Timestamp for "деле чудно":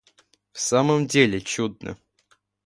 1.05-1.95